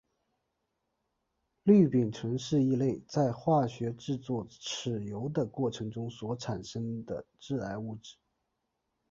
[1.61, 8.17] 氯丙醇是一类在化学制作豉油的过程中所产生的致癌物质。